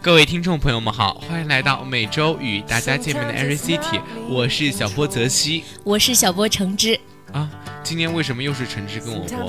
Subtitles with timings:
[0.00, 4.00] 各位听众朋友们好，欢迎来到每周与大家见面的 Every City，
[4.30, 6.98] 我是小波泽西我是小波橙汁。
[7.30, 7.50] 啊。
[7.82, 9.46] 今天为什么又是橙汁跟我播 真的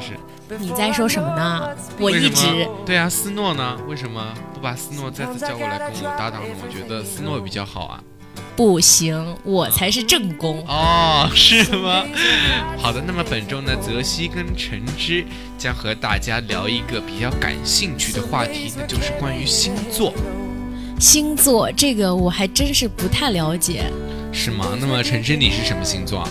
[0.00, 0.16] 是，
[0.58, 1.76] 你在说什么呢？
[1.98, 2.46] 我一直
[2.86, 3.76] 对啊，斯诺呢？
[3.88, 6.54] 为什么不把斯诺再次叫过来跟我搭档呢？
[6.62, 8.00] 我觉得斯诺比较好啊。
[8.58, 10.64] 不行，我才是正宫。
[10.66, 12.02] 哦，是吗？
[12.76, 15.24] 好的，那么本周呢，泽西跟陈芝
[15.56, 20.12] 将和大家聊一个比较感兴趣的话题，那就是关于星座，
[20.98, 23.84] 星座这个我还真是不太了解。
[24.32, 24.76] 是吗？
[24.80, 26.28] 那么陈芝你是什么星座啊？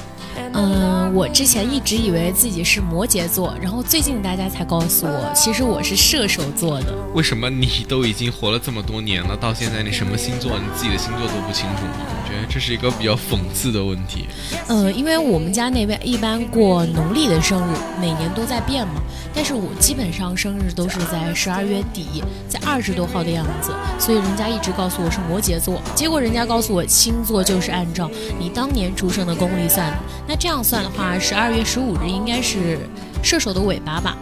[0.53, 6.93] 嗯，我之前一直以为自己是摩羯座，然后最近大家才告诉我，其实我是射手座的。
[7.13, 12.16] 为什么你都已经活了这么多年了，到现在你什么星座，你自己的星座都不清楚吗？
[12.27, 14.27] 我觉得这是一个比较讽刺的问题。
[14.67, 19.01] 呃，因为我们家那边一般过农历的生日，每年都在变嘛。
[19.33, 25.81] 但是我基本上生日都是在十二月底，在二十多号的样子，所以人家一直告诉我是摩羯座。
[25.95, 29.97] 结果人家告诉我星座就是按照你当年出生的公历算的。
[30.27, 32.79] 那这样算的话，十二月十五日应该是
[33.23, 34.17] 射手的尾巴吧？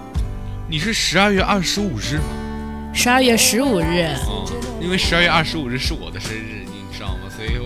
[0.70, 2.24] 你是十二月二十五日吗？
[2.94, 4.46] 十二月十五日，哦，
[4.80, 6.55] 因为十二月二十五日是我的生日，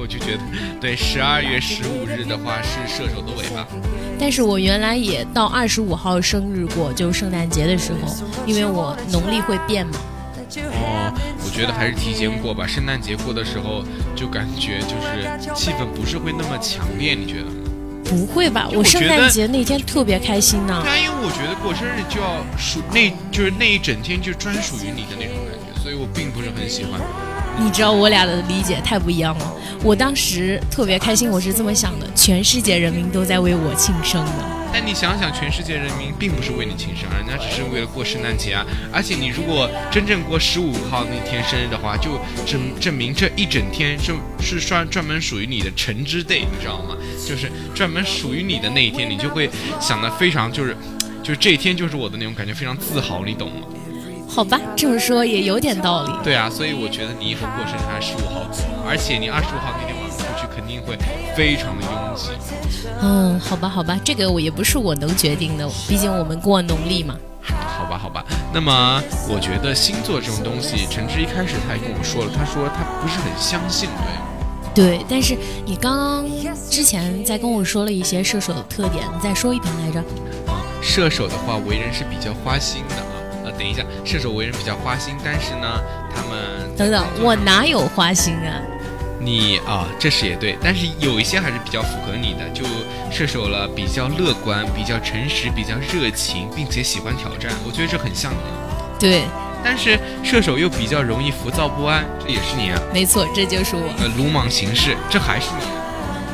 [0.10, 0.40] 就觉得，
[0.82, 3.68] 对，十二月十五日的话是射手的尾巴。
[4.20, 8.14] 但是我原来也到二十五号生日过，就是圣诞节的时候，
[8.46, 9.94] 因为我农历会变嘛。
[10.74, 11.14] 哦，
[11.46, 12.66] 我觉得还是提前过吧。
[12.66, 13.84] 圣诞节过的时候，
[14.16, 17.54] 就感觉就是气氛不是会那么强烈，你觉得吗？
[18.04, 18.68] 不会吧？
[18.74, 27.00] 我圣诞节那天特别开心呢、对啊，因为我觉得过生日就要属那，就是那一整天就专属于你的那种感觉，所以我并不是很喜欢。
[27.62, 29.54] 你知道我俩的理解太不一样了。
[29.84, 34.56] 我当时特别开心，我是这么想的：全世界人民都在为我庆生呢。
[34.72, 38.66] 但你想想，全世界人民并不是为你庆生，人家只是为了过圣诞节啊。
[38.92, 46.96] 而且你如果真正过十五号那天生日的话，就证证明这一整天就是专专门属于你的橙汁 day，你知道吗？
[47.28, 49.50] 就是专门属于你的那一天，你就会
[49.80, 50.78] 想的非常就是，
[51.24, 53.68] 就这一天就是我的那种感觉，非常自豪，你懂吗？
[54.30, 56.14] 好吧，这么说也有点道理。
[56.24, 58.46] 对啊，所以我觉得你以后过生日还是十五号，
[58.88, 60.98] 而且你二十五号那天晚上出去肯定会
[61.36, 62.30] 非常的拥挤。
[63.02, 67.16] 嗯，好吧，好吧，这个我也不是我能决定的，毕竟我们过农历嘛。
[67.42, 68.24] 好吧，好吧。
[68.54, 73.90] 那么我觉得星座这种东西，陈志一开始他也跟我说了，他说他不是很相信，
[74.76, 74.98] 对。
[74.98, 75.36] 对，但是
[75.66, 76.26] 你刚刚
[76.70, 80.00] 之前在跟我说了一些射手的特点，你再说一遍来着。
[80.48, 83.09] 啊，射手的话为人是比较花心的啊。
[83.50, 85.82] 呃，等一下，射手为人比较花心，但是呢，
[86.16, 88.62] 他们等等，我哪有花心啊？
[89.20, 92.64] 你啊，这是也对，但是有一些还是比较符合你的，就
[93.12, 98.38] 射手了，比较乐观，比较诚实，比较热情，并且喜欢挑战，我觉得这很像你。
[99.00, 99.24] 对，
[99.64, 102.80] 但是射手又比较容易浮躁不安，这也是你啊。
[102.94, 103.94] 没错，这就是我。
[104.00, 105.72] 呃，鲁莽行事，这还是你啊。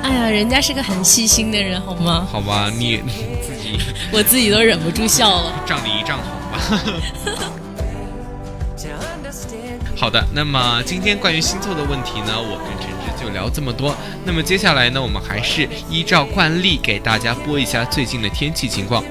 [0.04, 2.28] 哎呀，人家是个很细心的人，好吗？
[2.32, 3.12] 好吧，你你
[3.42, 3.80] 自己
[4.12, 5.52] 我自己都忍不住笑了。
[5.66, 6.45] 仗你一丈红吧。
[6.45, 6.45] To understand
[9.96, 13.96] 好的，那么今天关于星座的问题呢，我跟陈志就聊这么多。
[14.26, 19.02] 那么接下来呢，我们还是依照惯例给大家播一下最近的天气情况。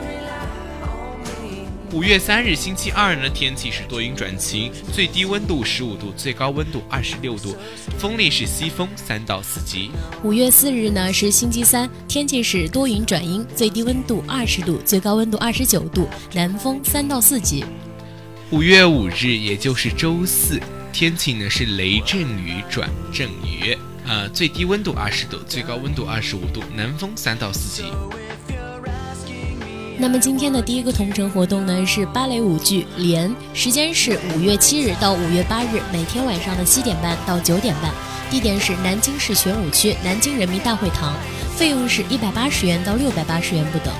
[1.94, 7.56] 五月三日星期二呢，天气是多云转晴，最低温度十五度，最高温度二十六度，
[8.00, 9.93] 风力是西风三到四级。
[10.25, 17.65] 五月四日呢是星期三，天气是多云转阴，最低温度二十度，最高温度二十九度，南风三到四级。
[18.50, 20.60] 五月五日，也就是周四，
[20.93, 27.84] 天气呢是雷阵雨转阵雨，呃，最低温度二十度，最高温度二十五度，南风三到四级。
[29.97, 37.93] 那么今天的第一个同城活动呢是芭蕾舞剧《莲》，时间是五月七日到五月八日，每天晚上的七点半到九点半，
[38.28, 41.15] 地点是南京市玄武区南京人民大会堂，
[41.56, 43.94] 费用是一百八十元到六百八十元不等。《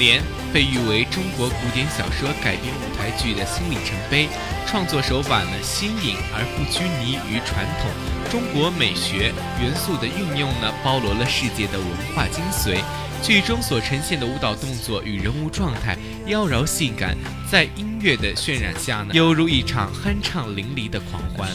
[0.00, 0.20] 莲》
[0.52, 4.28] 被誉为中国古典小说改编舞台剧的新里程碑，
[4.66, 7.90] 创作手法呢新颖而不拘泥于传统
[8.30, 9.30] 中国美学
[9.60, 11.86] 元素的运用呢，包罗了世界的文
[12.16, 12.82] 化精髓。
[13.22, 15.94] 剧中所呈现的舞蹈动作与人物状态
[16.26, 17.14] 妖娆性感，
[17.50, 21.46] 在音乐的渲染下呢， 犹如一场酣畅淋漓的狂欢。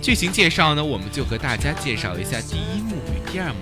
[0.00, 3.56] 剧情介绍呢，我们就和大家介绍一下第一幕与第二幕。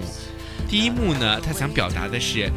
[0.69, 2.53] 第一幕呢，他想表达的是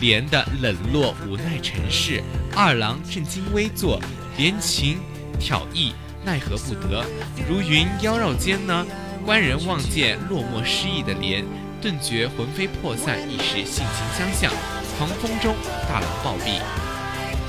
[0.00, 2.22] 莲的冷落无奈尘世，
[2.54, 4.00] 二郎正襟危坐，
[4.38, 4.98] 怜情
[5.40, 5.92] 挑逸，
[6.24, 7.04] 奈何不得。
[7.48, 8.86] 如云妖娆间呢，
[9.24, 11.44] 官人望见落寞失意的莲，
[11.82, 14.52] 顿觉魂飞魄散，一时性情相向。
[14.96, 15.54] 狂风中，
[15.88, 16.60] 大郎暴毙。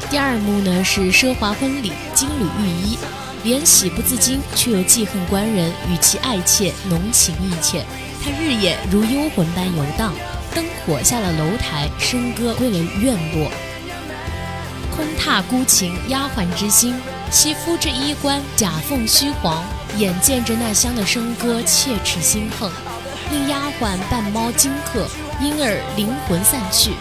[0.10, 2.98] 第二幕呢是奢华婚礼，金缕玉衣，
[3.44, 7.86] 莲喜不自禁，却又记恨官人与其爱妾浓情意切。
[8.24, 10.14] 他日夜如幽魂般游荡，
[10.54, 13.52] 灯火下了楼台，笙歌归了院落。
[14.96, 16.96] 空榻孤情，丫鬟之心，
[17.32, 19.64] 惜夫之衣冠，假凤虚凰。
[19.98, 22.70] 眼见着那香的笙歌，切齿心痛，
[23.32, 25.08] 令丫鬟半猫惊客，
[25.42, 26.92] 因而灵魂散去。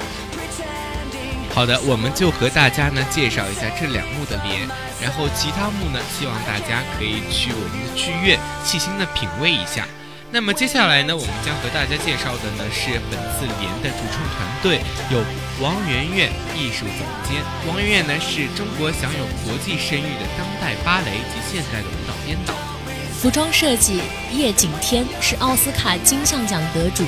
[1.55, 4.67] 好的，我们就和大家呢介绍一下这两幕的联，
[5.03, 9.87] 然后其他幕呢，希望大家可以去我们的剧院细心的品味一下。
[10.31, 14.81] 那么接下来呢，我们将和大家介绍的呢是本次联的主创团队，
[15.11, 15.19] 有
[15.59, 17.43] 王媛媛艺术总监。
[17.67, 22.53] 王媛媛呢是中国享有国际声誉的当代芭蕾及现代的舞蹈编导。
[23.15, 27.05] 服装设计叶景天是奥斯卡金像奖得主，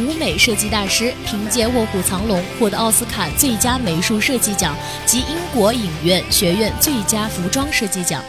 [0.00, 4.76] 舞美设计大师，凭借《卧虎藏龙》获得奥斯卡最佳美术设计奖
[5.06, 8.24] 及英国影院学院最佳服装设计奖。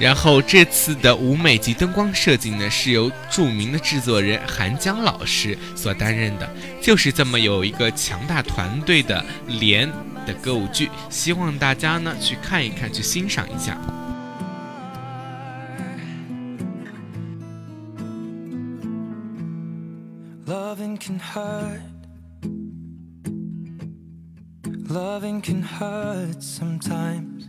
[0.00, 6.48] 然后这次的舞美及灯光设计呢，是由著名的制作人韩江老师所担任的。
[6.80, 9.90] 就是这么有一个强大团队的连
[10.24, 13.76] 的歌舞剧，希望大家呢去看一看，去欣赏一下。
[20.46, 21.80] Loving can hurt.
[24.88, 27.48] Loving can hurt sometimes.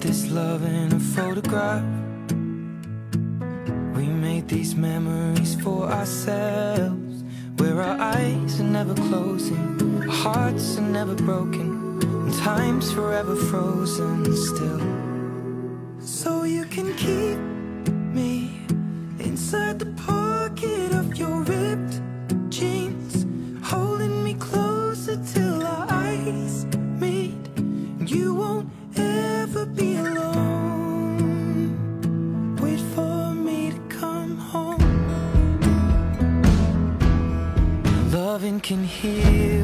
[0.00, 1.82] This love in a photograph.
[3.96, 7.24] We made these memories for ourselves.
[7.56, 14.24] Where our eyes are never closing, our hearts are never broken, and time's forever frozen
[14.36, 14.80] still.
[16.00, 17.27] So you can keep
[38.68, 39.57] can hear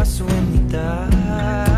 [0.00, 1.69] pedazo en mitad.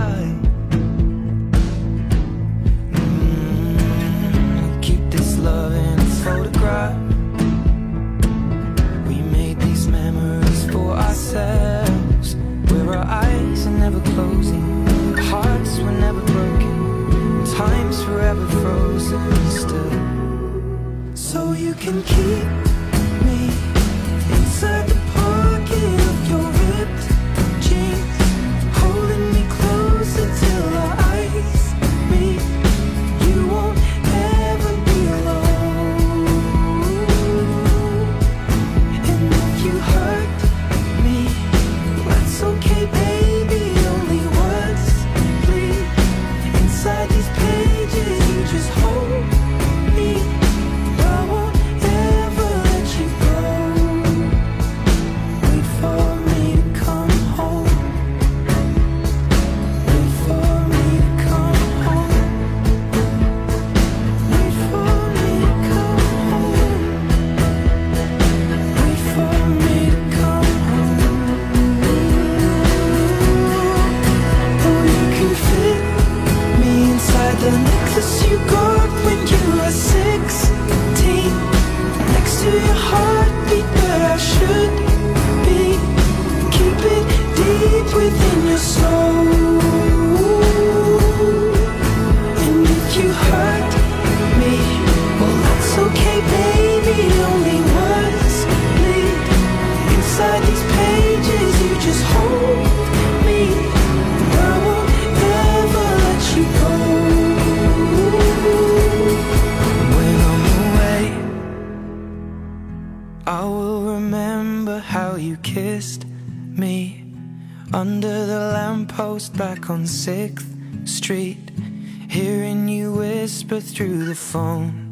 [123.62, 124.91] Through the phone.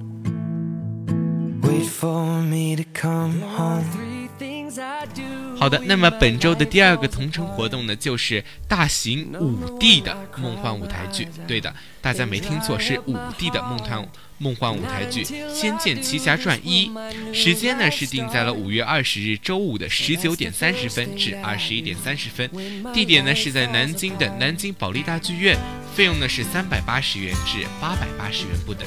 [5.58, 11.28] 好的，那么本周的第二个同城活动呢，就是大型五 D 的梦幻舞台剧。
[11.46, 14.08] 对的，大家没听错，是五 D 的梦幻
[14.38, 15.22] 梦幻舞台剧
[15.54, 16.88] 《仙剑奇侠传一》。
[17.34, 22.48] 时间呢是定在了五月二十日周五的十九点三十分至二十一点三十分，
[22.94, 25.58] 地点呢是在南京的南京保利大剧院，
[25.94, 28.86] 费用呢是三百八十元至八百八十元不等。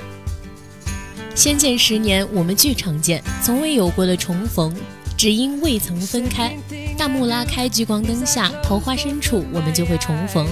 [1.36, 4.72] 仙剑十年，我们剧场见，从未有过的重逢，
[5.18, 6.56] 只因未曾分开。
[6.96, 10.48] 大幕拉开，聚光灯下，桃花深处，我们就会重逢。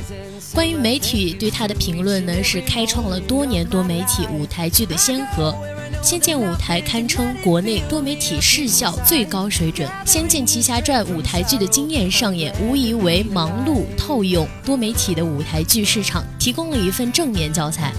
[0.56, 5.56] 关于媒体对他的评论呢，是开创了多年多媒体舞台剧的先河。
[6.02, 17.94] 仙剑舞台堪称国内多媒体视效最高水准，《仙剑奇侠传》舞台剧的惊艳上演，无疑为忙碌套用多媒体的舞台剧市场提供了一份正面教材。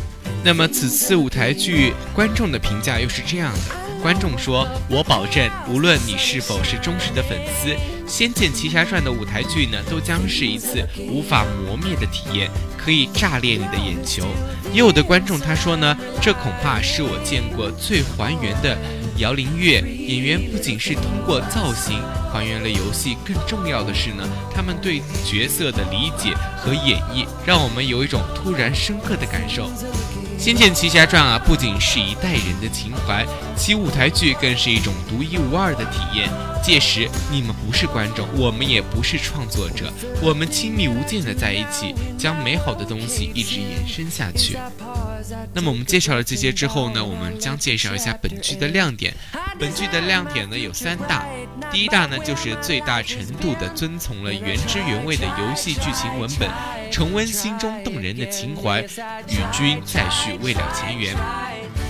[0.45, 7.69] 那么此次舞台剧观众的评价又是这样的：观众说，我保证，无论你是否是忠实的粉丝，
[8.09, 14.27] 《仙剑奇侠传》的舞台剧呢，都将是一次无法磨灭的体验，可以炸裂你的眼球。
[14.73, 18.77] 也有的观众他说呢，这恐怕是我见过最还原的
[19.19, 22.01] 摇铃乐，演员不仅是通过造型
[22.33, 29.67] 还原了游戏，更重要的是呢，他们对角色的理解和演绎，让我们有一种突然深刻的感受。
[30.43, 33.25] 《仙剑奇侠传》啊，不仅是一代人的情怀，
[33.57, 36.29] 其舞台剧更是一种独一无二的体验。
[36.61, 44.59] 届时，你们不是观众，我们也不是创作者，我们亲密无间的在一起，将美好的东西一直延伸下去。
[45.55, 49.15] 那么我们介绍了这些之后呢，我们将介绍一下本剧的亮点。
[49.63, 51.25] 本剧的亮点呢有三大，
[51.71, 56.51] 第一大呢就是最大程度的遵从了原汁原味的游戏剧情文本，
[56.91, 61.15] 重温心中动人的情怀，与君再续未了前缘。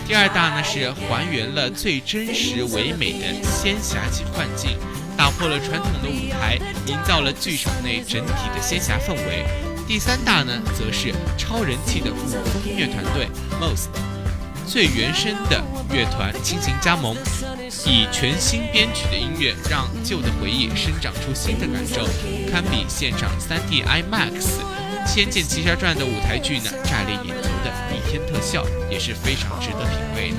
[0.06, 4.76] 第二大呢是还原了最真实唯美的仙侠级幻境，
[5.16, 9.46] 打破了传统的舞台，营造了剧场内整体的仙侠氛围。
[9.88, 13.88] 第三大呢，则是超人气的古风音乐团队 Most
[14.66, 15.60] 最原声的
[15.90, 17.16] 乐团倾情加盟，
[17.86, 22.04] 以全新编曲的音乐，让旧的回忆生长出新的感受，
[22.50, 24.44] 堪比现场 3D IMAX。
[25.06, 30.36] 《仙剑奇侠传》的舞台剧呢，炸裂眼球的逆天特效也是非常值得品味的。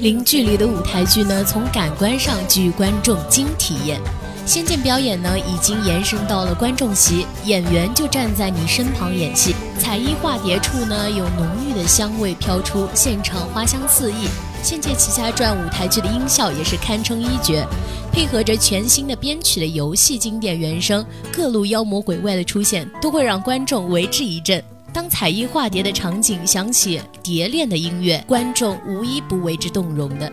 [0.00, 4.00] 零距离的舞台剧呢，从感官上给予观众精体验。
[4.44, 9.54] 仙剑表演呢，已经延伸到了观众席，演员就站在你身旁演戏。
[9.78, 14.26] 彩衣化蝶处呢，有浓郁的香味飘出，现场花香四溢。
[14.62, 17.66] 《仙剑奇侠传》舞台剧的音效也是堪称一绝，
[18.12, 24.62] 配合着全新的编曲的游戏经典原声，各路妖魔鬼怪的出现都会让观众为之一振。
[24.92, 30.32] 当彩衣化蝶的场景响起蝶恋的音乐，观众无一不为之动容的。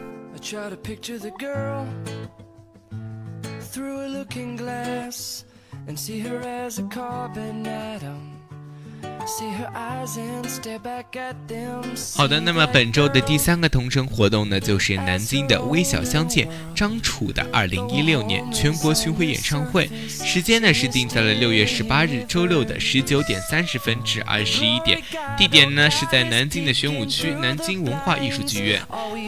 [12.15, 25.00] 好的，那么本周的第三个同城活动呢，就是南京的微小相见张楚的二零一六年全国巡回演唱会，时间呢是定在了六月十八日周六的十九点三十分至二十一点，
[25.38, 28.81] 地点呢是在南京的玄武区南京文化艺术剧院，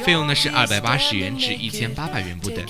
[0.03, 2.65] 费用呢是二百八十元至一千八百元不等。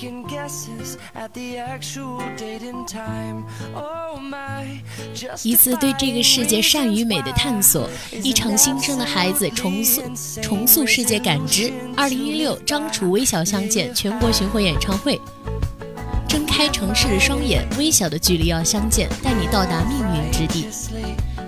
[5.42, 7.88] 一次对这个世界善与美的探索，
[8.22, 10.02] 一场新生的孩子重塑
[10.42, 11.72] 重塑世界感知。
[11.96, 15.20] 二零一六张楚微小相见全国巡回演唱会，
[16.28, 20.66] 睁开城市的双眼，微小的距离要相见，带你到达命运之地。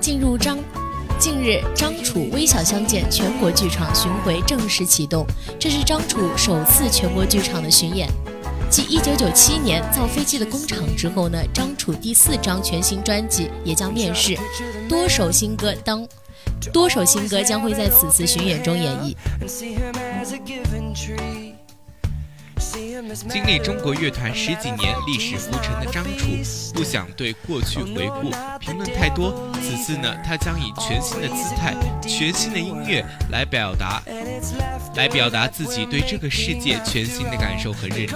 [0.00, 0.58] 进入张。
[1.16, 5.24] 近日，张楚微小相见全国剧场巡回正式启动，
[5.60, 8.08] 这是张楚首次全国剧场的巡演。
[8.74, 14.36] 继一九九七年《造飞机的工厂》之后呢，张楚第四张全新专辑也将面世，
[14.88, 16.04] 多首新歌当
[16.72, 19.14] 多首新歌将会在此次巡演中演绎。
[23.28, 26.26] 经历中国乐坛十几年历史浮沉的张楚，
[26.72, 29.50] 不想对过去回顾评论太多。
[29.60, 34.02] 此次呢，他将以全新的姿态、全新的音乐来表达，
[34.94, 38.14] 来表达自己对这个世界全新的感受和认知。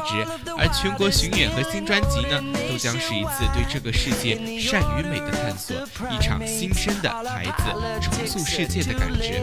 [0.56, 5.76] 而全国巡演和新专辑呢，都将是一次对这个世界善与美的探索，
[6.11, 9.42] 一场新生的孩子重塑世界的感知。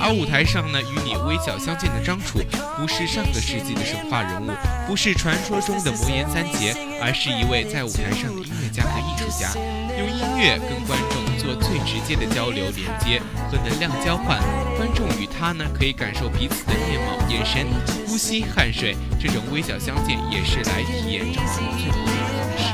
[0.00, 2.40] 而舞台上呢，与你微笑相见的张楚，
[2.76, 4.50] 不是上个世纪的神话人物，
[4.86, 9.50] 不是传说中的魔岩三杰，而是一位在舞台上的音乐家和艺术家，
[9.96, 14.38] 用音乐跟观众做最直接的交流、连接和能量交换。
[14.76, 17.66] 观众与他呢，可以感受彼此的面貌、眼神、
[18.06, 22.64] 呼吸、汗水，这种微小相见也是来体验张楚最后的方式。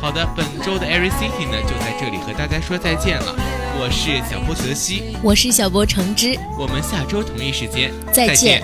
[0.00, 3.34] 好的，本周的 Every City 呢，就在这里和大家说再见了。
[3.80, 8.62] 我是小波泽西，我是小波橙汁，我们下周同一时间再见。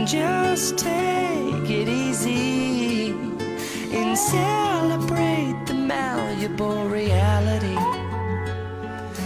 [0.00, 3.10] And just take it easy
[3.92, 7.78] and celebrate the malleable reality.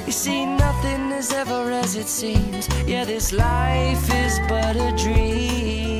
[0.05, 2.67] You see, nothing is ever as it seems.
[2.89, 5.94] Yeah, this life is but a dream.